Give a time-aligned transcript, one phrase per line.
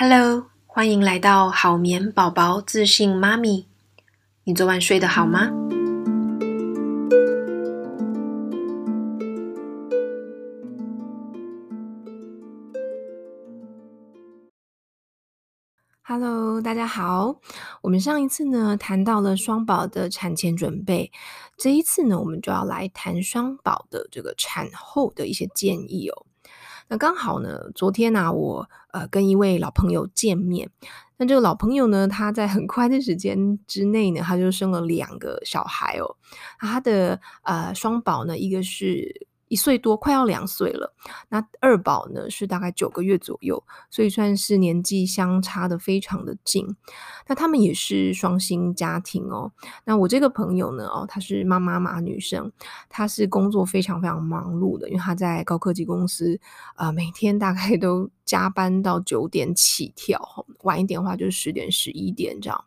[0.00, 3.66] Hello，欢迎来到好眠宝宝自信妈咪。
[4.44, 5.50] 你昨晚睡得好吗
[16.02, 17.40] ？Hello，大家好。
[17.82, 21.10] 我们上一次呢谈到了双宝的产前准备，
[21.56, 26.27] 这一次呢我们就要来谈双宝的这个产后的一些建议哦。
[26.88, 30.70] 那刚好呢，昨天呢、我呃跟一位老朋友见面。
[31.16, 36.16] 那这个老朋友呢，他在很快的时间之内呢，他就生了两个小孩哦。
[36.58, 39.27] 他的呃双宝呢，一个是。
[39.48, 40.94] 一岁多，快要两岁了。
[41.28, 46.66] 那二宝呢，是大概九个月左右，所以算是年纪相差的非常的近。
[47.26, 49.52] 那他们也是双薪家庭哦。
[49.84, 52.50] 那我这个朋友呢，哦，她是妈妈嘛，女生，
[52.88, 56.38] 她是工作非常非常忙碌的，因为她在高科技公司，
[56.76, 62.64] 呃，每天大概都加班到九点起跳，晚一点的话就是十点、十一点这样。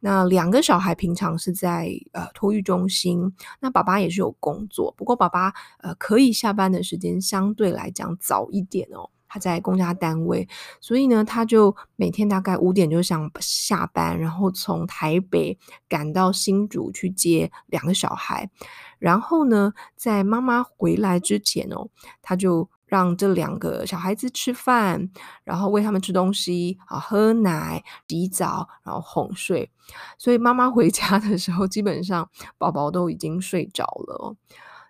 [0.00, 10.48] 那两个小孩平常是在呃托育中心，那爸爸也是有工作，不过爸爸呃可以下班的时间相对来讲早一点哦，他在公家单位，
[10.80, 18.50] 所以呢他就每天大概五点就想下班，然后从台北赶到新竹去接两个小孩，
[18.98, 21.88] 然后呢在妈妈回来之前哦，
[22.22, 22.68] 他就。
[22.90, 25.08] 让这两个小孩子吃饭，
[25.44, 29.70] 然后喂他们吃东西啊，喝奶、洗澡，然后哄睡。
[30.18, 34.34] 所以妈妈回家的时候，基本上宝宝都已经睡着了。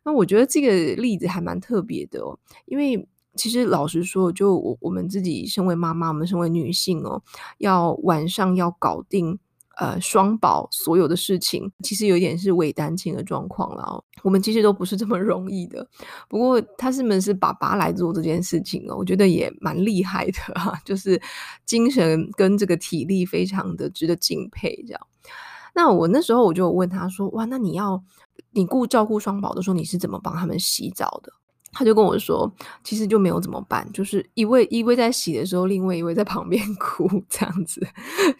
[0.02, 3.06] 那我觉得这个例子还蛮特别的哦，因为
[3.36, 7.22] 其实老实说，就我我们自己身为妈妈，我们身为女性哦，
[7.58, 9.38] 要晚上要搞定。
[9.80, 14.04] 呃，双宝所有的事情其实有一点是伪单亲的状况了哦。
[14.22, 15.88] 我们其实都不是这么容易的。
[16.28, 21.18] 不过他是们是爸爸来做这件事情哦，我觉得也蛮厉害的哈， 就是
[21.64, 24.84] 精神跟这个体力非常的值得敬佩。
[24.86, 25.00] 这样，
[25.74, 28.04] 那我那时候我就问他说：“哇，那你要
[28.50, 31.32] 你顾照顾双宝的时候，你是怎么帮他们洗澡的？”
[31.72, 37.80] 他就跟我说，其实就没有怎么办，就是一位一位在洗的时候，另外一位在旁边 哭，这样子，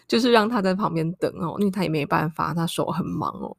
[0.08, 3.56] 就是让他在旁边等哦，因为他也没办法，他手很忙哦。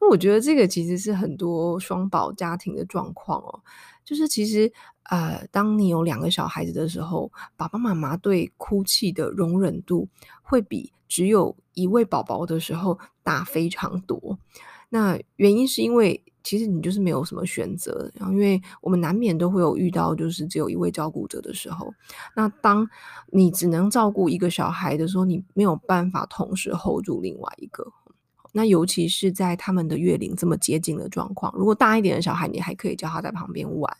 [0.00, 3.60] 那我觉得这个其实是很多双宝家庭的状况哦，
[4.04, 4.72] 就是其实
[5.04, 10.08] 呃，当你有两个小孩子的时候，爸爸妈妈对哭泣的容忍度
[10.42, 14.38] 会比只有一位宝宝的时候大非常多。
[14.88, 16.22] 那原因是因为。
[16.44, 21.92] 其实你就是没有什么选择，然后因为我们难免都会有遇到，就是只有一位照顾者的时候。
[22.34, 22.88] 那当
[23.30, 27.92] 你只能照顾一个小孩的时候，你没有办法同时 hold 住另外一个。
[28.52, 33.96] 那尤其是在他们的月龄这么接近的状况，如果大一点的小孩，你还可以叫他在旁边玩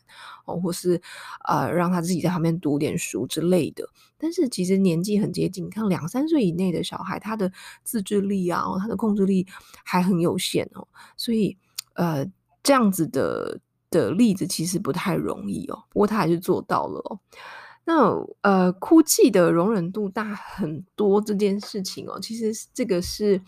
[0.46, 1.00] 哦，或是
[1.48, 3.88] 呃让他自己在旁边读点书之类的。
[4.16, 7.52] 但是其实年纪很接近，你看两三岁以内的小孩，他的
[7.84, 9.46] 自制力啊，他的控制力
[9.84, 10.86] 还很有限哦，
[11.16, 11.56] 所以。
[11.94, 12.24] 呃，
[12.62, 13.58] 这样子的
[13.90, 17.18] 的例子其实不太容易哦，不过他还是做到了哦。
[17.84, 23.42] 那呃，哭泣的容忍度大很多这件事情哦，其实这个是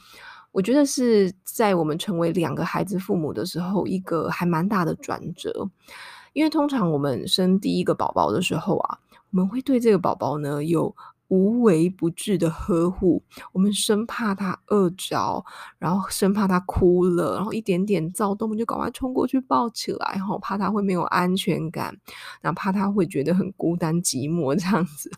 [0.53, 5.71] 我觉得是在我们成为两个孩子父母的时候一个还蛮大的转折，
[6.33, 8.99] 因为通常我们生第一个宝宝的时候啊，
[9.31, 10.95] 我们会对这个宝宝呢有。
[11.33, 13.23] 无微不至的呵护，
[13.53, 15.45] 我们生怕他饿着，
[15.79, 21.97] 然后生怕他哭了，然后一点点躁动，就赶快冲过去抱起来，然后怕他会没有安全感，
[22.43, 25.09] 哪怕他会觉得很孤单寂寞这样子。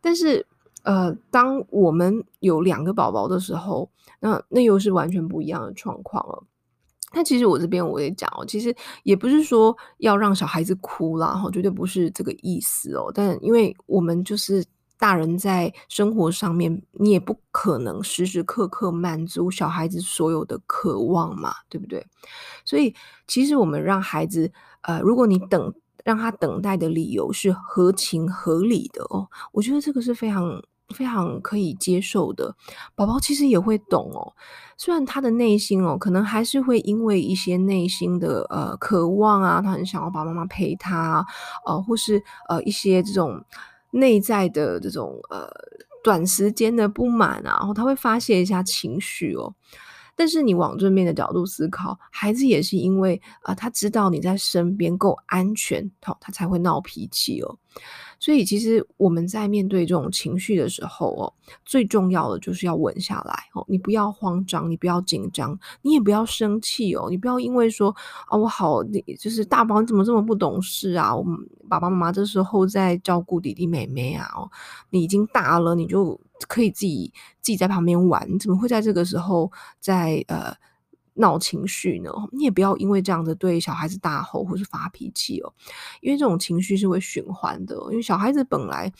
[0.00, 0.46] 但是，
[0.84, 3.90] 呃，当我们有两个宝宝的时候，
[4.20, 6.42] 那那又是完全不一样的状况了。
[7.12, 13.10] 那其实我这边我也讲哦，其实也不是说要让小孩子哭啦，哈，绝对不是这个意思哦。
[13.14, 14.64] 但因为我们就是。
[14.96, 22.06] 大人在生活上面，你也不可能时时刻刻满足小孩子所有的渴望嘛，对不对？
[22.64, 22.94] 所以，
[23.26, 24.50] 其实我们让孩子，
[24.82, 25.74] 呃，如果你等
[26.04, 30.62] 让他等待的理由是合情合理的哦，我觉得这个是非常
[30.94, 32.54] 非常可以接受的。
[32.94, 34.34] 宝宝其实也会懂哦，
[34.76, 41.24] 虽然他的内心哦，可能还是会因为一些内心的呃渴望啊，他很想要爸爸妈妈陪他，
[41.64, 43.44] 呃，或是呃一些这种。
[43.96, 45.48] 内在的这种呃
[46.02, 49.54] 短时间的不满啊，然后他会发泄一下情绪哦。
[50.16, 57.56] 但是你往正面的角度思考，孩子也是因为啊、他知道你在身边够安全，他才会闹脾气哦。
[58.24, 61.30] 所以其实我们在面对这种情绪的时候哦，
[61.62, 67.94] 最重要的就是要稳下来哦，你不要慌张，你不要紧张，你也不要生气哦，你不要因为说
[68.26, 71.14] 啊我好，你就是大宝你怎么这么不懂事啊？
[71.14, 71.38] 我们
[71.68, 74.50] 爸爸妈妈这时候在照顾弟弟妹妹啊，哦，
[74.88, 76.18] 你已经大了，你就
[76.48, 77.12] 可以自己
[77.42, 80.56] 自己在旁边玩，你怎么会在这个时候在呃？
[81.14, 85.52] 闹情绪呢，你也不要因为这样子对小孩子大吼或是发脾气哦，
[86.00, 87.76] 因为这种情绪是会循环的。
[87.90, 88.92] 因为小孩子本来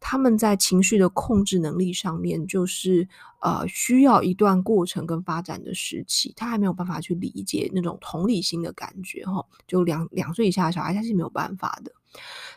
[0.00, 3.08] 他们在情绪的控制能力上面，就是
[3.40, 9.44] 呃需要一段过程跟发展的时期，他还没有办法去理解那种同理心的感觉哈。
[9.68, 11.92] 就两两岁以下的小孩他是没有办法的，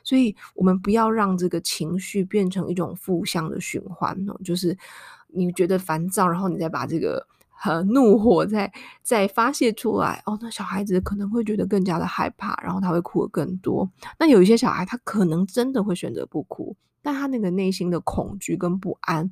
[0.03, 4.75] 所以我们不要让这个情绪变成一种负向的循环哦，就是
[5.27, 7.27] 你觉得烦躁，然后你再把这个。
[7.65, 8.71] 和怒火在
[9.01, 13.89] 在发泄出来哦，那小孩子可能会觉得更加的害怕，然后他会哭的更多。
[14.19, 19.27] 那有一些小孩，他可能真的会选择不哭，但他那个内心的恐惧跟不安，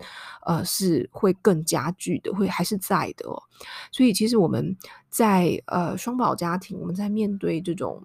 [0.47, 3.43] 呃，是会更加剧的，会还是在的哦。
[3.91, 4.75] 所以，其实我们
[5.09, 8.03] 在呃双宝家庭，我们在面对这种。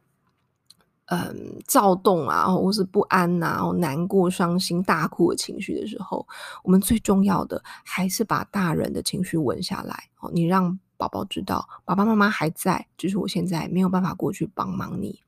[1.10, 6.26] 嗯，躁动啊，或是不安呐、啊，难过、伤心、大哭的情绪的时候，
[6.62, 10.10] 我们最重要的还是把大人的情绪稳下来。
[10.20, 15.18] 哦，你让宝宝知道，爸爸妈妈还在，就是我现在没有办法过去帮忙你。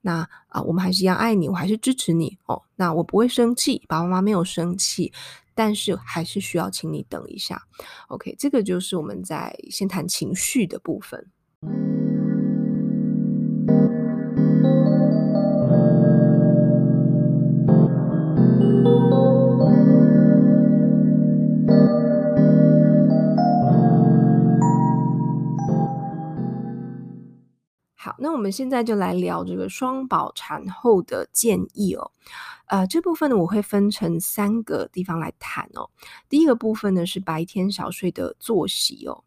[0.00, 2.62] 那啊、我们还是一样爱你，我还是支持你哦。
[2.76, 5.12] 那我不会生气，爸爸妈妈没有生气，
[5.54, 7.60] 但是还是需要请你等一下。
[8.08, 11.30] OK，这个就是我们在先谈情绪的部分。
[28.18, 32.10] 那我们现在就来聊这个双宝产后的建议哦。
[32.66, 35.88] 呃，这部分呢，我会分成三个地方来谈哦。
[36.28, 39.22] 第一个部分呢是白天小睡的作息哦。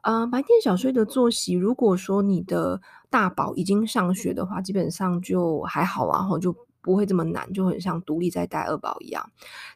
[0.00, 6.54] 呃，白天小睡的作息，如果说你的大宝已经上学的话，基本上就还好啊，然后就。
[6.82, 9.30] 不会这么难，就很像独立在带二宝一样。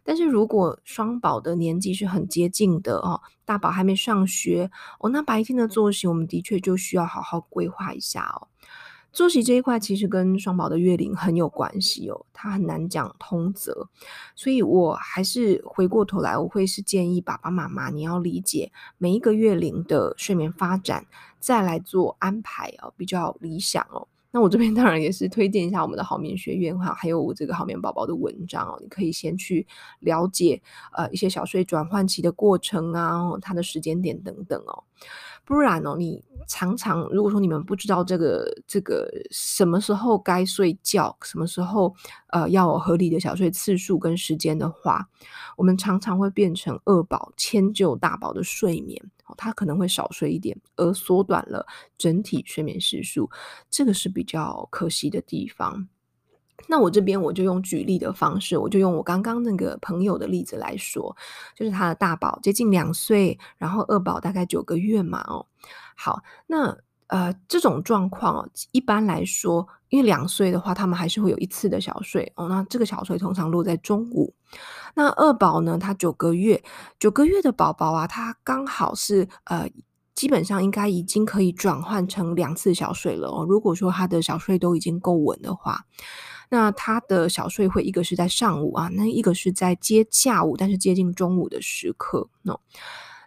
[0.05, 8.49] 但是如果双宝的年纪是很接近的哦，大宝还没上学哦，那白天的作息我们的确就需要好好规划一下哦。
[9.13, 13.89] 作息这一块其实跟双宝的月龄很有关系哦，它很难讲通则，
[14.35, 21.07] 所以我还是回过头来，我会是建议爸爸妈妈你要理解每一个月龄的睡眠发展，
[21.41, 24.07] 再来做安排哦，比较理想哦。
[24.37, 29.67] 那我这边当然也是推荐一下我们的好眠学院哈，还有我这个好眠宝宝的文章哦，你可以先去
[30.01, 30.61] 了解
[30.93, 34.85] 呃一些小睡转换期的过程啊，它的时间点等等哦。
[35.47, 41.95] 不然哦，你常常如果说你们不知道这个这个什么时候该睡觉，什么时候
[42.27, 45.09] 呃要有合理的小睡次数跟时间的话，
[45.57, 49.03] 我们常常会变成二宝迁就大宝的睡眠。
[49.37, 53.31] 他可能会少睡一点，而缩短了整体睡眠时数，
[53.71, 55.89] 这个是比较可惜的地方。
[56.69, 61.17] 那我这边我就用举例的方式，我就用我刚刚那个朋友的例子来说，
[61.55, 65.23] 就是他的大宝接近两岁，然后二宝大概九个月嘛。
[65.29, 65.47] 哦，
[65.97, 66.79] 好，那。
[67.09, 72.49] 呃，这种状况一般来说，因为两岁的话，他们还是会有一次的小睡哦。
[72.49, 74.35] 那这个小睡通常落在中午。
[74.95, 76.63] 那二宝呢，他九个月，
[76.99, 79.71] 九个月的宝宝啊，他刚好是呃，
[80.15, 83.45] 基本上应该已经可以转换成两次小睡了哦。
[83.49, 85.85] 如果说他的小睡都已经够稳的话，
[86.49, 92.29] 那他的小睡会一个是在上午啊，那一个是在接下午，但是接近中午的时刻，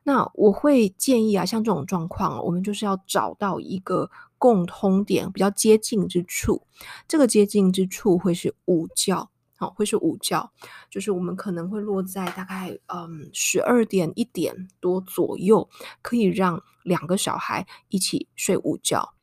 [0.09, 6.63] 那我会建议啊，像这种状况，我们就是要找到一个共通点，比较接近之处。
[7.07, 10.49] 这个接近之处会是午觉，好，会是午觉，
[10.89, 15.69] 就是我们可能会落在大概嗯十二点一点多左右，
[16.01, 19.13] 可以让两个小孩一起睡午觉。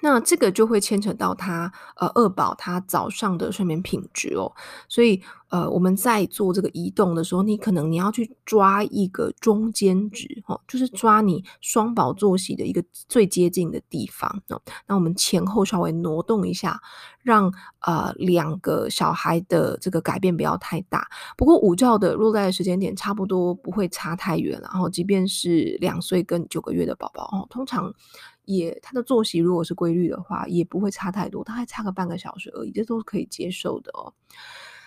[0.00, 4.52] 那这个就会牵扯到他呃二宝他早上的睡眠品质哦，
[4.88, 14.60] 所以呃我们在做这个移动的时候，你可能你要去抓一个中间值哦，就是抓你双宝作息的一个最接近的地方哦。
[14.86, 16.80] 那我们前后稍微挪动一下，
[17.22, 21.06] 让呃两个小孩的这个改变不要太大。
[21.36, 27.92] 不过午觉的落在的时间点差不多不会差太远，然后即便是两岁跟九个月的宝宝哦，通常。
[28.56, 34.12] 也，他的作息如果是规律的话，也不会差太多，大概差个半个小时而已，这都是可以接受的哦。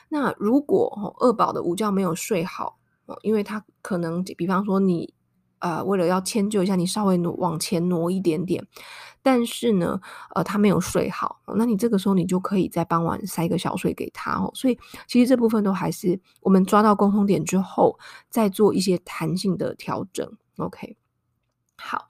[0.09, 5.13] 那如果二宝的午觉没有睡好哦，因为他可能，比方说你
[5.59, 8.67] 呃，为了要迁就一下你，稍微挪往前挪一点点。
[9.21, 10.01] 但是呢，
[10.35, 14.51] 呃，他没有睡好，那你这个时候你就可以在傍晚塞个小睡给他哦。
[14.53, 14.77] 所以
[15.07, 17.97] 其实这部分都还是我们抓到沟通点之后，
[18.29, 20.29] 再做一些弹性的调整。
[20.57, 20.97] OK，
[21.77, 22.09] 好。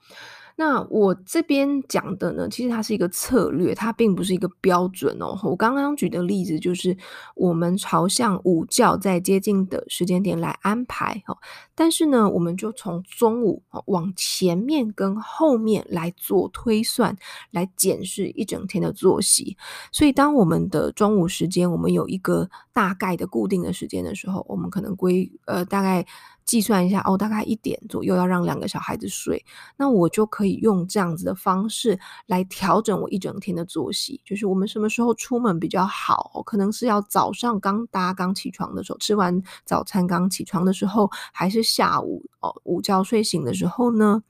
[0.56, 5.36] 那我这边讲的呢，其实它是一个策略，它并不是一个标准哦。
[5.42, 6.96] 我刚刚举的例子就是
[7.34, 11.36] 我们朝向午觉在接近的时间点来安排哦。
[11.74, 17.16] 但是呢，我们就从中午往前面跟后面来做推算，
[17.50, 19.56] 来检视一整天的作息。
[19.90, 26.06] 所以，当我们的中午时间我们有一个大概的固定的时间的时候，我们可能归呃大概。
[26.44, 29.44] 计算一下哦，大概一点左右要让两个小孩子睡，
[29.76, 34.20] 那我就可以用这样子的方式来调整我一整天的作息。
[34.24, 36.42] 就是我们什么时候出门比较好？
[36.44, 44.22] 可能是要早上刚搭刚起床的时候，吃完早餐刚起床的时候，还是下午哦午觉睡醒的时候呢？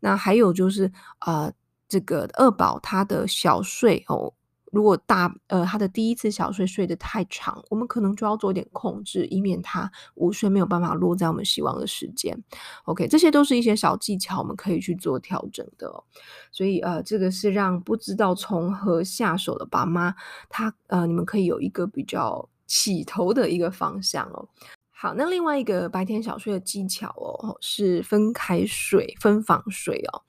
[0.00, 1.52] 那还有就是呃，
[1.88, 4.32] 这个二宝他的小睡哦。
[4.72, 12.36] 如果大呃他的第一次小睡睡得太长，我们可能就要做一点控制，以免他午睡没有办法落在我们希望的时间。
[12.84, 16.02] OK，这些都是一些小技巧，我们可以去做调整的哦。
[16.50, 20.14] 所以呃，这个是让不知道从何下手的爸妈，
[20.48, 24.48] 他呃你们可以有一个比较起头的一个方向哦。
[24.90, 30.22] 好，那另外一个白天小睡的技巧哦，是分开睡、分房睡哦。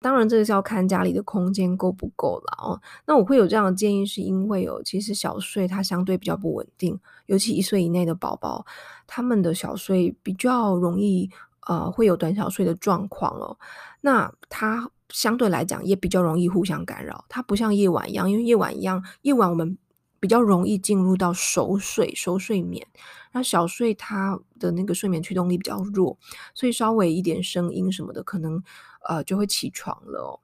[0.00, 2.80] 当然，这个是要看家里的空间够不够了哦。
[3.04, 8.64] 那我会有这样的建议，是因为哦，其实小睡它相对比较不稳定，尤其一岁以内的宝宝，
[9.08, 11.28] 他们的小睡比较容易
[11.66, 13.58] 呃会有短小睡的状况哦。
[14.00, 19.76] 那它相对来讲也比较容易互相干扰，它不像夜晚一样，因为夜晚一样，夜晚我们
[20.20, 22.86] 比较容易进入到熟睡、熟睡眠。
[23.32, 26.16] 那小睡它的那个睡眠驱动力比较弱，
[26.54, 28.62] 所以稍微一点声音什么的，可能。
[29.06, 30.40] 呃，就会起床了哦。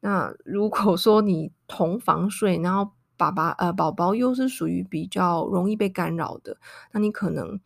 [0.00, 6.56] 那如果说你同房睡，然后爸爸呃宝宝又是属于比较容易被干扰的，
[6.92, 7.58] 那你可能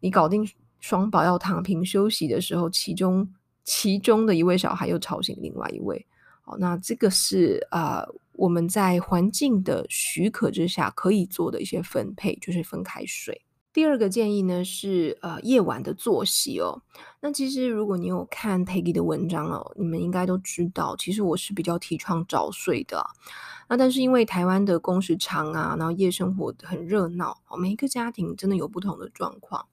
[0.00, 0.46] 你搞定
[0.80, 3.32] 双宝要躺平休息的时候，其中
[3.64, 6.06] 其中的一位小孩又吵醒另外一位。
[6.44, 13.45] 哦，那这个是呃我们在环境的许可之下可以做的一些分配，就是分开睡。
[13.76, 16.80] 第二个建议呢是呃夜晚的作息哦。
[17.20, 23.06] 那其实如果你有看 Peggy 的文章哦，你们应该都知道，其实我是比较提倡早睡的。
[23.68, 29.66] 那但是因为台湾的工时长啊，然后夜生活很热闹，每一个家庭真的有不同的状况，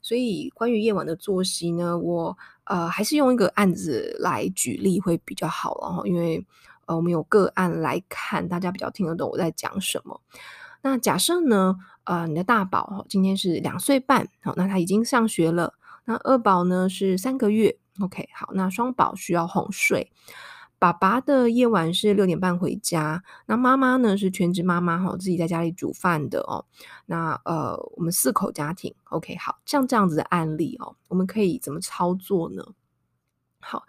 [0.00, 6.46] 所以关于夜晚的作息呢，我呃还是用一个案子来举例会比较好了哈，因为
[6.86, 10.20] 呃我们有个案来看，大家比较听得懂我在讲什么。
[10.82, 15.74] 那假设呢，呃，你的大宝今天是两岁半，好，那他已经上学了。
[16.04, 20.10] 那二宝呢是三个月，OK，好，那双宝需要哄睡。
[20.78, 26.64] 爸爸的夜晚是六点半回家，那妈妈呢是全职妈妈哈，自己在家里煮饭的哦。
[27.04, 32.64] 那呃，我们四口家庭，OK，好，像这样子的案例哦，我们可以怎么操作呢？
[33.60, 33.84] 好。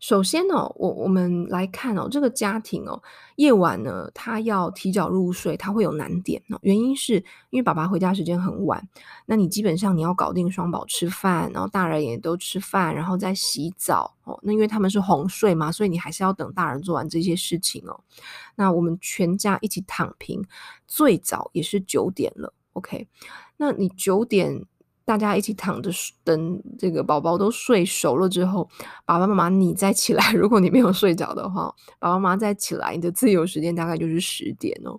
[0.00, 3.02] 首先呢、我我们来看哦，这个家庭哦，
[3.36, 6.58] 夜晚呢，他要提早入睡，他会有难点哦。
[6.62, 8.88] 原因是因为爸爸回家时间很晚，
[9.26, 14.40] 那你基本上你要搞定双宝吃饭，然后大人也都吃饭，然后再洗澡哦。
[14.42, 18.00] 那因为他们是哄睡嘛，所以你还是要等大人做完这些事情哦。
[18.56, 20.42] 那我们全家一起躺平，
[20.88, 23.06] 最早也是九点了，OK？
[23.58, 24.64] 那你九点。
[25.10, 25.90] 大家一起躺着
[26.22, 28.70] 等这个宝宝都睡熟了之后，
[29.04, 30.30] 爸爸妈妈你再起来。
[30.38, 31.64] 如果你没有睡着的话，
[31.98, 34.96] 爸爸妈妈再起来，你的自由时间大概就是十点哦。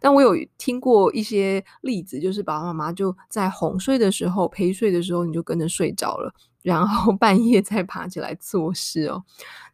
[0.00, 9.22] 但我有听过一些例子，就是爸爸妈妈就在哄睡的时候、陪睡的时候，你就跟着睡着了， 然后半夜再爬起来做事哦。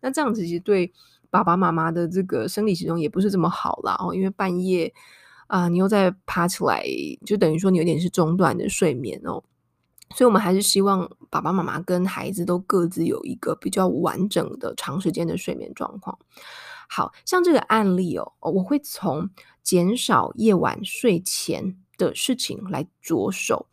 [0.02, 0.92] 那这样子其实对
[1.30, 4.92] 爸爸妈妈的这个生理时钟也不是这么好啦哦，因为半夜
[5.46, 6.84] 啊、你又再爬起来，
[7.24, 9.42] 就等于说你有点是中断的睡眠哦。
[10.14, 16.18] 所以，我们还是希望爸爸妈妈跟孩子都各自有一个比较完整的长时间的睡眠状况。
[16.88, 19.28] 好像这个案例哦，我会从
[19.62, 23.66] 减少夜晚睡前的事情来着手。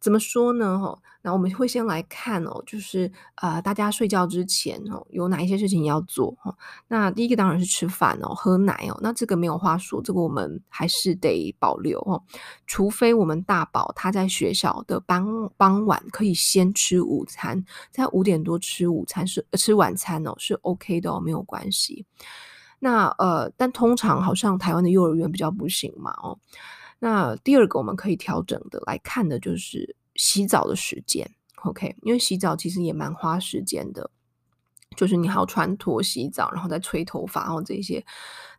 [0.00, 0.78] 怎么说呢？
[0.78, 0.98] 哈。
[1.28, 6.56] 那我们会先来看哦，就是呃，大家睡觉之前哦，有哪一些事情要做哈？
[6.86, 8.98] 那第一个当然是吃饭哦，喝奶哦。
[9.02, 12.24] 那这个没有话说，这个我们还是得保留哦。
[12.66, 22.06] 除非我们大宝他在学校的傍傍晚可以先吃午餐，在五点多吃午餐是吃晚餐哦，是 OK 的哦，没有关系。
[22.78, 26.38] 那呃，但通常好像台湾的幼儿园比较不行嘛哦。
[26.98, 29.94] 那第二个我们可以调整的来看的就是。
[30.18, 31.26] 洗澡的时间
[31.64, 34.10] ，OK，因为洗澡其实也蛮花时间的。
[34.96, 38.04] 就是你还要穿脱洗澡，然后再吹头发，然后这些，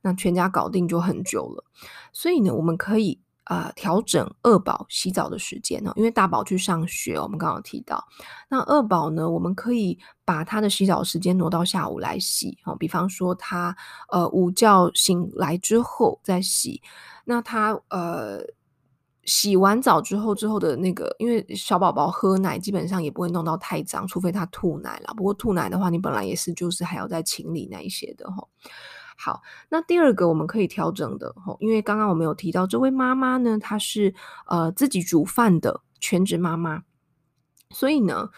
[0.01, 1.65] 那全家搞定就很久了。
[2.13, 8.07] 所以呢，我们可以呃调整二宝洗澡的时间哦，因为大宝去上学，我们刚刚提到，
[8.47, 13.75] 那二宝呢，我们可以把他的洗澡时间挪到下午来洗哦，比方说他
[14.09, 16.81] 呃午觉醒来之后再洗，
[17.25, 18.45] 那他呃。
[19.29, 25.13] 洗完澡之后，之后的那个，因为小宝宝喝奶基本上也不会弄到太脏，除非他吐奶了。
[25.15, 28.47] 不过吐奶的话，你本来也是就是还要再清理那一些的齁。
[29.15, 34.15] 好，那第二个我们可以调整的齁，因为刚刚我们有提到这位妈妈呢，她是
[34.47, 36.81] 呃自己煮饭的全职妈妈，
[37.69, 38.29] 所以呢，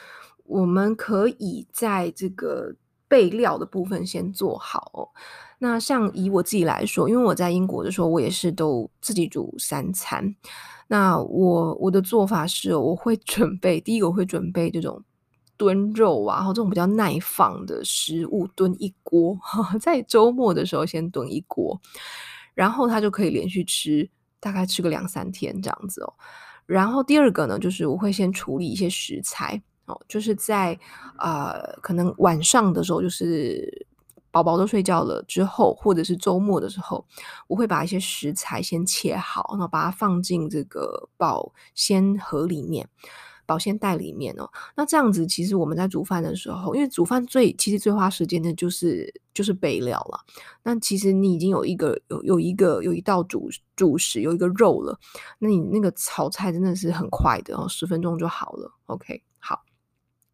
[0.44, 2.76] 我们可以在这个
[3.12, 5.04] 备料的部分先做好哦。
[5.60, 10.34] 那像以我自己来说，因为我在英国的时候，我也是都自己煮三餐。
[10.88, 15.04] 那我我的做法是，我会准备第一个我会准备这种
[15.58, 19.38] 炖肉啊，然后这种比较耐放的食物炖一锅，
[19.82, 21.80] 在周末的时候先炖一锅，
[22.56, 26.14] 然后它就可以连续吃，大概吃个两三天这样子哦。
[26.66, 29.62] 然后第二个呢，就是我会先处理一些食材
[30.08, 30.78] 就是在
[31.18, 33.88] 呃可能晚上的时候就是。
[34.34, 37.06] 宝宝都睡觉了之后，或者是周末的时候，
[37.48, 42.88] 我会把一些食材先切好，然后把它放进这个保鲜盒里面、
[43.46, 44.50] 保鲜袋里面哦。
[44.74, 50.22] 那这样子，其实我们在煮饭的时候，因为煮饭最其实最花时间的就是就是备料了。
[50.64, 54.98] 那其实你已经有一个有有一个有一道主主食，有一个肉了，
[55.40, 58.72] 那你那个炒菜真的是很快的哦，十分钟就好了。
[58.86, 59.22] OK，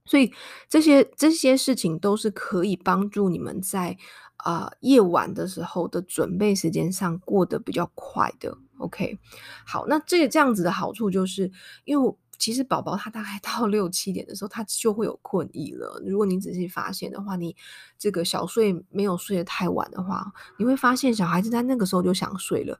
[0.08, 0.34] 所以
[0.68, 3.96] 这些这些事情都是可以帮助你们在
[4.38, 8.56] 啊、夜晚的时候的准备时间上过得比较快的。
[8.78, 9.18] OK，
[9.66, 11.52] 好，那这个这样子的好处就是，
[11.86, 16.02] 因为其实宝宝他大概到六七点的时候，他就会有困意了。
[16.06, 17.56] 如果你仔细发现的话，你
[17.98, 22.80] 这个小睡没有睡得太晚的话，你会发现小孩子在那个时候就想睡了。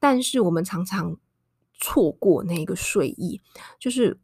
[0.00, 1.16] 但是我们常常
[1.74, 3.40] 错过那个睡意，
[3.78, 4.18] 就是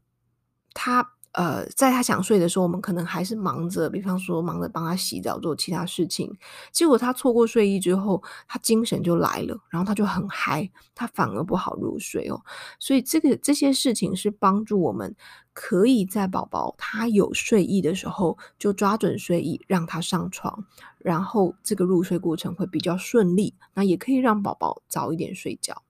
[0.73, 1.13] 他。
[1.33, 6.37] 呃，在他想睡的时候，我们可能还是忙着，比方说忙着帮他洗澡做其他事情。
[6.73, 12.43] 结果他错过睡意之后，他精神就来了，然后他就很嗨，他反而不好入睡哦。
[12.81, 15.15] 所以这个这些事情是帮助我们
[15.53, 20.65] 可以在宝宝他有睡意的时候就抓准睡意让他上床，
[20.99, 23.55] 然后这个入睡过程会比较顺利。
[23.75, 25.81] 那也可以让宝宝早一点睡觉。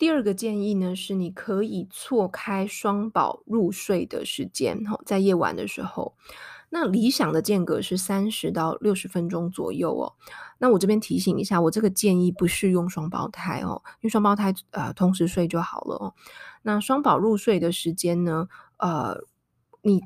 [0.00, 6.16] 第二个建议呢，是你可以错开双宝入睡的时间，哈在夜晚的时候，
[6.70, 10.14] 那理想的间隔是三十到六十分钟左右哦。
[10.56, 16.14] 那我这边提醒一下，我这个建议不适用双胞胎哦，因为双胞胎呃同时睡就好了哦。
[16.62, 19.18] 那双宝入睡的时间呢，呃，
[19.82, 20.00] 你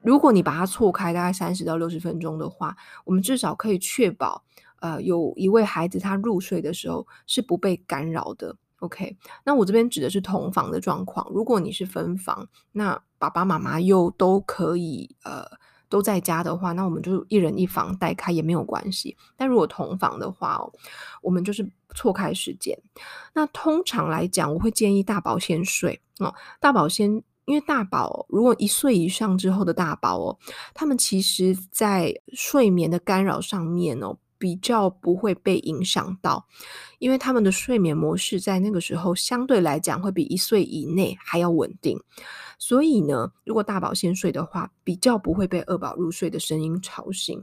[0.00, 4.42] 如果你把它错开大概三十到六十分钟的话，我们至少可以确保
[4.80, 8.56] 呃有一位孩子他入睡的时候是不被干扰的。
[8.84, 11.26] OK，那我这边指的是同房的状况。
[11.32, 15.42] 如果你是分房，那爸爸妈妈又都可以呃
[15.88, 19.16] 都在家的话，那我们就一人一房带开也没有关系。
[19.38, 20.70] 但如果同房的话哦，
[21.22, 22.78] 我们就是错开时间。
[23.32, 26.34] 那通常来讲，我会建议大宝先睡哦。
[26.60, 30.38] 大宝先，因为大宝如果一岁以上之后的大宝哦，
[30.74, 34.18] 他们其实在睡眠的干扰上面哦。
[34.44, 36.46] 比较不会被影响到，
[36.98, 41.98] 因为他们的睡眠模式在那个时候相对来讲会比一岁以内还要稳定，
[42.58, 47.42] 所以呢，如果大宝先睡的话，比较不会被二宝入睡的声音吵醒。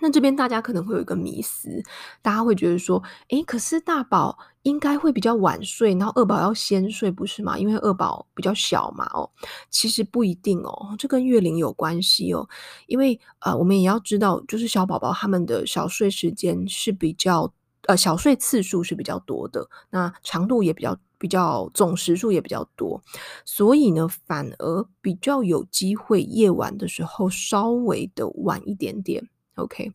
[0.00, 1.82] 那这边大家可能会有一个迷思，
[2.20, 7.58] 大家会觉得说，诶，可是大宝应该会比较晚睡，然后二宝要先睡，不是吗？
[7.58, 9.30] 因为二宝比较小嘛，哦，
[9.70, 12.46] 其实不一定哦，这跟月龄有关系哦。
[12.86, 17.52] 因为呃，我们也要知道，就是小宝宝他们的小睡时间是比较，
[17.86, 23.00] 呃，小睡次数是比较多的，那长度也比较比较总时数也比较多，
[23.46, 29.26] 所以呢，反而比较有机会夜晚的时候稍微的晚一点点。
[29.56, 29.92] OK，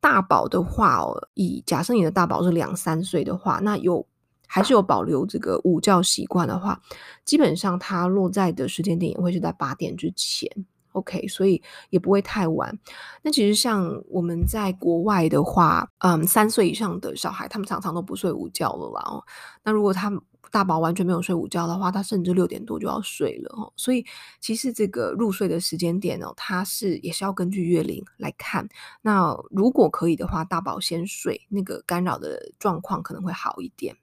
[0.00, 4.06] 大宝的话哦，以假设你的大宝是两三岁的话，那有
[4.46, 6.80] 还是有保留这个午觉习惯的话，
[7.24, 10.50] 基本上他落在的时间点也会是在八点之前。
[10.92, 12.76] OK，所以也不会太晚。
[13.22, 19.22] 那其实像我们在国外的话，嗯，三岁以上的小孩，他们常常都不睡午觉了啦哦。
[19.62, 20.10] 那如果他
[20.50, 23.72] 大宝完全没有睡午觉的话，他甚至六点多就要睡了哦。
[23.76, 24.04] 所以
[24.40, 28.68] 其实这个入睡的时间点哦，它是也是要根据月龄来看。
[29.02, 33.96] 那如果可以的话，大宝先睡，那个干扰的状况可能会好一点。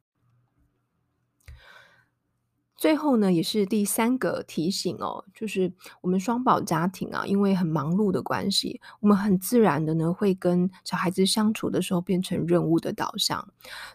[2.77, 13.45] 最后呢，也是第三个提醒哦，就是我们双宝家庭啊，因为很忙碌的关系，我们很自然的呢，会跟小孩子相处的时候变成任务的导向。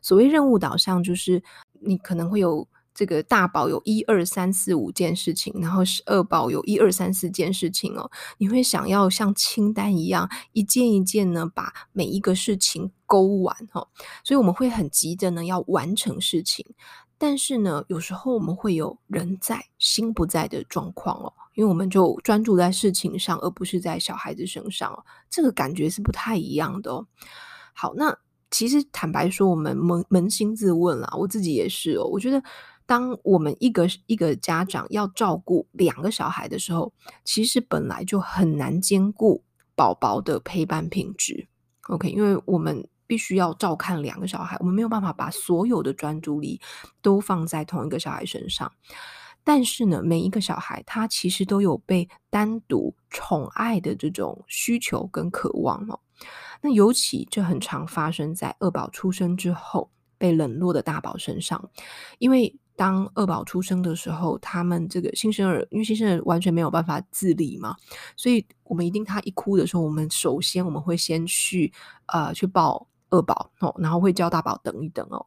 [0.03, 1.40] 所谓任务导向，就是
[1.81, 13.87] 你可能会有这个大宝有一二三四五件事情，然后是二宝有一二三四件事情哦，你会想要像清单一样，一件一件呢，把每一个事情勾完哦，
[14.25, 16.66] 所以我们会很急着呢，要完成事情。
[17.22, 27.06] 但是呢，有时候我们会有人在心不在的状况哦，因为我们就专注在事情上，而不是在小孩子身上哦，这个感觉是不太一样的哦。
[27.74, 28.18] 好，那
[28.50, 32.04] 其实坦白说，我们扪扪心自问啦，我自己也是哦。
[32.06, 32.42] 我觉得，
[32.87, 39.44] 当我们一个一个家长要照顾两个小孩的时候，其实本来就很难兼顾
[39.76, 41.46] 宝宝的陪伴品质。
[41.82, 42.85] OK，因为我们。
[43.12, 46.59] 必须要照看两个小孩，我们没有办法把所有的专注力
[47.03, 48.72] 都放在同一个小孩身上。
[49.44, 56.01] 但是呢，每一个小孩他其实都有被单独宠爱的这种需求跟渴望哦。
[56.62, 61.68] 那尤其这很常发生在二宝出生之后被冷落的大宝身上，
[62.18, 62.59] 因为。
[62.75, 67.77] 当二宝出生的时候，他们这个新生儿，因为新生儿完全没有办法自理嘛，
[68.16, 71.70] 所以我们一定他一哭的时候，我们首先我们会先去
[72.07, 75.25] 呃去抱二宝哦，然后会叫大宝等一等哦。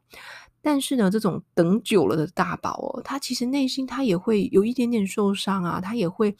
[0.61, 6.35] 但是呢，这种等久了的大宝哦，他其实内心他也会有一点点受伤啊，他也会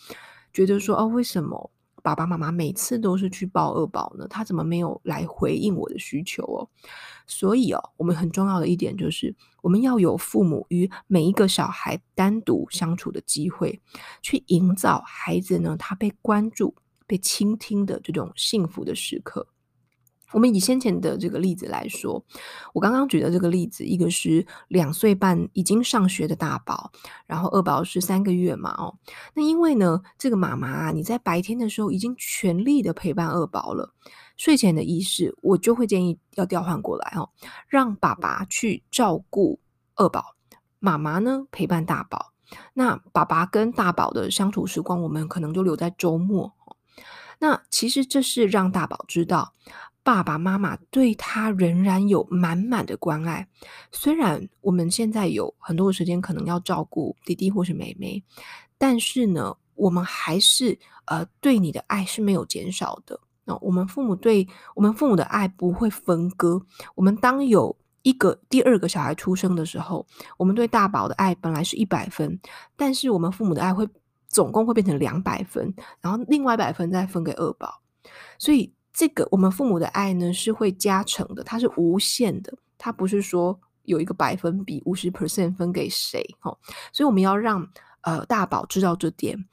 [0.51, 1.71] 觉得说哦，为什么？
[2.03, 6.69] 爸爸妈妈每次都是去抱二宝呢，他怎么没有来回应我的需求哦？
[7.25, 13.81] 所以哦，我们很重要的一点就是，我们要有父母与每一个小孩单独相处的机会，
[14.21, 16.75] 去营造孩子呢，他被关注、
[17.07, 19.47] 被倾听的这种幸福的时刻。
[20.35, 22.21] 我们以先前的这个例子来说，
[22.73, 26.91] 我刚刚举的这个例子，一个是两岁半已经上学的大宝，
[27.25, 28.93] 然后二宝是三个月嘛，哦，
[29.33, 33.93] 那因为呢，这个妈妈啊，你在白天的时候已经全力的陪伴二宝了，
[34.35, 37.29] 睡前的仪式，我就会建议要调换过来哦，
[37.69, 39.61] 让爸爸去照顾
[39.95, 40.35] 二宝，
[40.79, 42.33] 妈妈呢陪伴大宝，
[42.73, 46.53] 那爸爸跟大宝的相处时光，我们可能就留在周末。
[47.39, 49.53] 那其实这是让大宝知道。
[50.05, 53.47] 爸爸妈妈对他仍然有满满的关爱，
[53.91, 58.23] 虽然我们现在有很多的时间可能要照顾弟弟或是妹妹，
[58.77, 63.19] 但是呢，我们还是呃对你的爱是没有减少的。
[63.45, 66.61] 那我们父母对我们父母的爱不会分割。
[66.93, 70.05] 我们当有一个第二个小孩出生的时候，
[70.37, 72.39] 我们对大宝的爱本来是一百分，
[72.75, 73.89] 但是我们父母的爱会
[74.27, 77.81] 总共会变成两百分，然后另外一百分再分给二宝，
[78.37, 78.71] 所以。
[78.95, 86.57] 这个我们父母的爱呢，是会加成的，它是无限的，它不是说有一个百分比五十 percent 分给谁哦，
[86.93, 87.67] 所以我们要让
[88.01, 89.45] 呃大宝知道这点。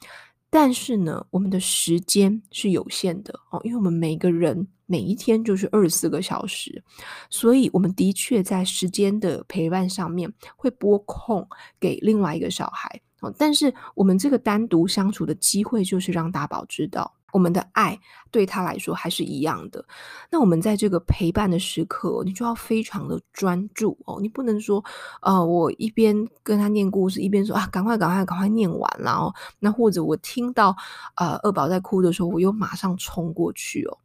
[0.49, 6.85] 但是呢，我们的时间是有限的哦，因为我们每个人每一天就是二十四个小时，
[7.31, 11.49] 所以我们的确在时间的陪伴上面会拨空
[11.81, 17.15] 给另外一个小孩但是我们这个单独相处的机会就是让大宝知道。
[17.33, 17.99] 我们的爱
[18.31, 19.83] 对他来说还是一样的。
[20.31, 24.19] 那我们在这个陪伴的时刻，你就要非常的专注哦。
[24.21, 24.85] 你不能说，
[25.23, 30.77] 呃，我一边跟他念故事，一边说啊，赶快赶快赶快念完，然后那或者我听到
[31.17, 33.97] 呃二宝在哭的时候，我又马上冲过去哦。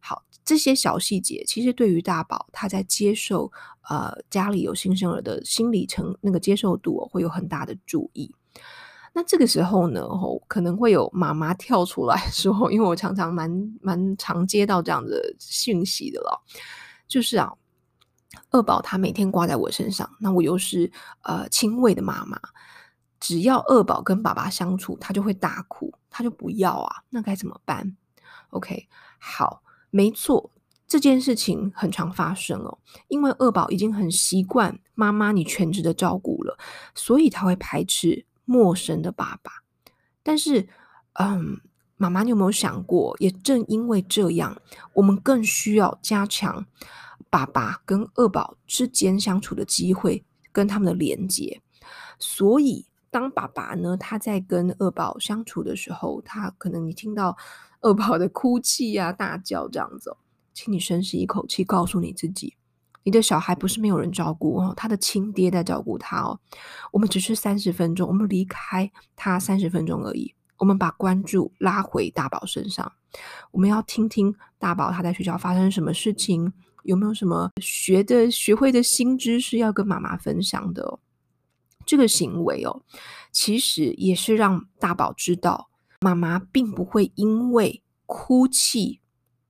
[0.00, 3.52] 好，这些小细节其实对于大宝他在接受
[3.88, 8.34] 呃家里有新生儿的心理程那个接受度，会有很大的注意。
[9.14, 13.50] 那这个时候呢，吼，可能会有妈妈跳出来 说，因为我常常蛮
[13.82, 16.42] 蛮常接到这样的讯息的了，
[17.06, 17.52] 就是啊，
[18.50, 20.90] 二宝他每天挂在我身上，那我又是
[21.24, 22.40] 呃亲喂的妈妈，
[23.20, 27.94] 只要二宝跟爸爸相处，他就会大哭，他就不要啊，那该怎么办
[28.48, 30.50] ？OK，好，没错，
[30.88, 36.56] 这件事情很常发生哦，因为二宝已经很习惯妈妈你全职的照顾了，
[36.94, 38.24] 所以他会排斥。
[38.52, 39.50] 陌生的爸爸，
[40.22, 40.68] 但是，
[41.14, 41.58] 嗯，
[41.96, 43.16] 妈妈，你有没有想过？
[43.18, 44.60] 也正因为这样，
[44.92, 46.66] 我们更需要加强
[47.30, 51.62] 爸爸跟二宝之间相处的机会，跟他们的连接。
[52.18, 57.36] 所以，当爸爸呢，他在跟二宝相处的时候，他可能你听到
[57.80, 60.14] 二宝的哭泣呀、啊、大叫这样子，
[60.52, 62.54] 请你深吸一口气，告诉你自己。
[63.04, 66.38] 你的小孩不是没有人照顾哦，他的亲爹在照顾他哦。
[66.90, 70.34] 我们只是三十分钟，我们离开他三十分钟而已。
[70.58, 72.92] 我们把关注拉回大宝身上，
[73.50, 76.52] 我们要听听大宝他在学校发生什么事情，
[76.84, 81.00] 有没有什么学的学会的新知识要跟妈妈分享的哦。
[81.84, 82.82] 这个行为哦，
[83.32, 85.68] 其实也是让大宝知道，
[86.00, 89.00] 妈妈并不会因为哭泣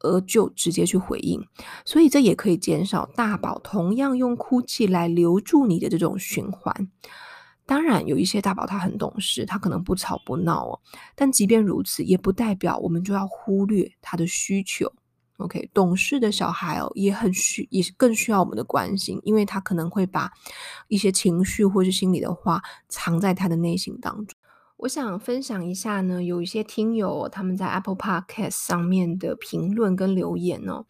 [0.02, 1.40] 而就直接去回应，
[1.84, 6.88] 所以这也可以减少大宝同样用哭泣来留住你的这种循环。
[7.64, 10.80] 当然，有一些大宝他很懂事，他可能不吵不闹哦，
[11.14, 14.92] 但即便如此，也不代表我们就要忽略他的需求。
[15.38, 20.30] OK，懂事的小孩哦，也很需，也是更需要我们的关心，因为他可能会把
[20.88, 24.38] 一些情绪或是心里的话藏在他的内心当中。
[24.82, 30.86] 我想分享一下呢，有一些听友他们在 Apple Podcast 上面的评论跟留言哦。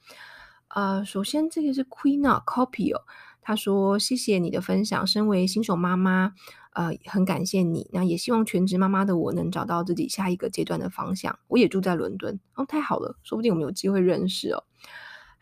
[0.69, 3.03] 呃，首先这个是 Queena Copy 哦，
[3.43, 6.33] 他说：“谢谢你的分享，身为新手妈妈。”
[6.73, 11.39] 呃，很感谢你，那也希望全职妈妈的我能找到自己下一个阶段的方向。
[11.49, 14.65] 我也住在伦敦哦，太好了，说不定我们有机会认识哦。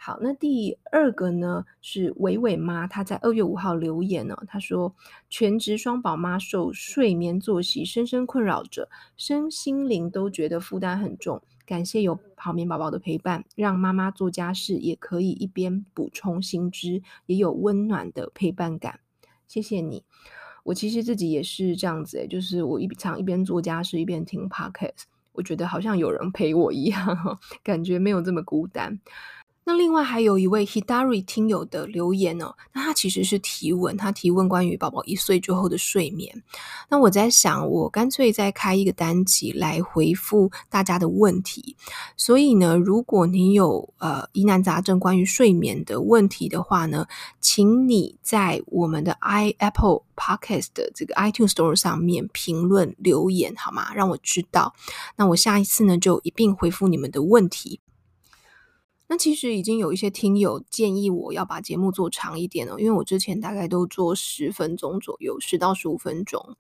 [0.03, 4.95] 好，那第二个呢是伟伟妈，她在二月五号留言呢，她说
[5.29, 11.43] 全职双宝妈受睡眠作息深深困扰着，身心灵都觉得负担很重。
[11.67, 19.01] 感谢有好眠宝宝的陪伴，让妈妈做家事也可以一边补充新知，也有温暖的陪伴感。
[19.47, 20.03] 谢谢你。
[20.65, 28.99] 我其实自己也是这样子诶，就是我一常一边做家事一边听 podcast，我觉得好像有人陪我一样，感觉没有这么孤单。
[29.71, 36.43] 那另外还有一位 Hidari 听友的留言哦，那他其实是提问，他提问关于宝宝一岁之后的睡眠。
[36.89, 41.77] 那我在想，我干脆再开一个单集来回复大家的问题。
[42.17, 47.07] 所以呢，如果你有呃疑难杂症关于睡眠的问题的话呢，
[47.41, 53.95] 请你在我们的 i Apple Podcast 的这个 iTunes Store 上面评论留言好吗？
[53.95, 54.75] 让我知道。
[55.15, 57.79] 那我下一次呢就一并回复你们的问题。
[59.11, 66.57] 那其实已经有一些听友建议我要把节目做长一点了，因为我之前大概都做十分钟左右，十到十五分钟。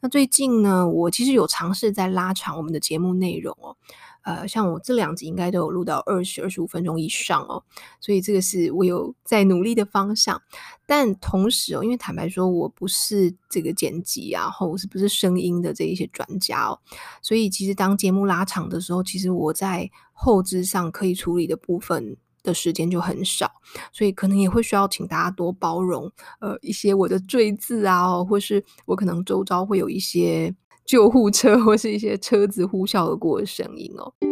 [0.00, 3.76] 那最近呢，我其实有尝试在拉长我们的节目内容哦。
[4.22, 7.62] 呃，像我这两集应该都有录到二十、二十五分钟以上哦，
[8.00, 10.40] 所以这个是我有在努力的方向。
[10.86, 16.78] 但同时哦，因为坦白说，我不是这个剪辑啊，或是不是声音的这一些专家哦，
[17.22, 23.50] 所以其实当节目拉长的时候，其实我在后制上可以处理的部分的时间就很少，
[23.92, 26.10] 所以可能也会需要请大家多包容。
[26.40, 30.54] 呃，一些我的赘字啊，或是我可能周遭会有一些。
[30.90, 34.29] 救护车或是一些车子呼啸而过的声音哦。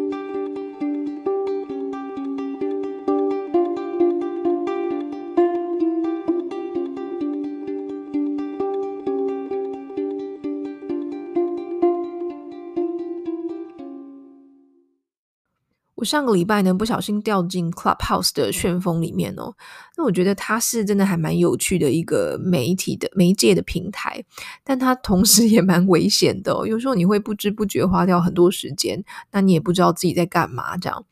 [15.99, 19.53] 我上个礼拜呢，不小心掉进 Clubhouse 的旋风里面哦。
[19.97, 24.25] 那我觉得它是真的还蛮有趣的一个媒体的媒介的平台，
[24.63, 26.53] 但它同时也蛮危险的。
[26.69, 31.05] 有时候你会不知不觉花掉很多时间，那你也不知道自己在干嘛这样。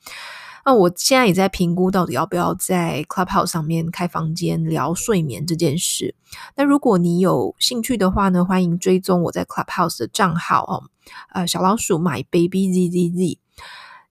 [0.65, 6.15] 那我现在也在评估到底要不要在 Clubhouse 上面开房间聊睡眠这件事。
[6.55, 10.85] 那如果你有兴趣的话呢，欢迎追踪我在 Clubhouse 的账号哦。
[11.33, 13.39] 呃，小老鼠 My Baby ZZZ。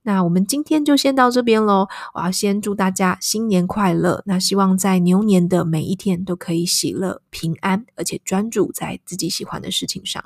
[0.08, 1.88] 那我们今天就先到这边喽。
[2.14, 4.22] 我要先祝大家新年快乐。
[4.28, 10.24] 那希望在牛年的每一天都可以喜乐平安，而且专注在自己喜欢的事情上。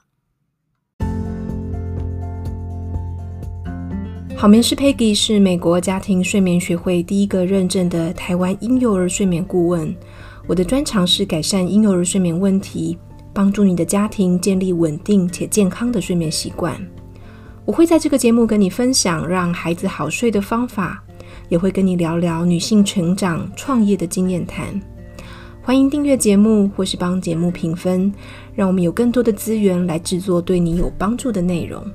[4.35, 9.95] 好眠师 Peggy 是美国家庭睡眠学会第一个认证的台湾婴幼儿睡眠顾问。
[10.45, 12.97] 我的专长是改善婴幼儿睡眠问题，
[13.33, 16.85] 帮助你的家庭建立稳定且健康的睡眠习惯。
[17.69, 21.03] 我会在这个节目跟你分享让孩子好睡的方法，
[21.49, 24.81] 也会跟你聊聊女性成长、创业的经验谈。
[25.61, 28.11] 欢迎订阅节目或是帮节目评分，
[28.55, 31.85] 让我们有更多的资源来制作对你有帮助的内容。